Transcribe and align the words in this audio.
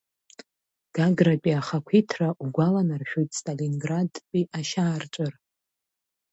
Гагратәи 0.95 1.57
ахақәиҭра 1.59 2.29
иугәаланаршәоит 2.33 3.31
Сталинградтәи 3.39 4.43
ашьаарҵәыра. 4.57 5.37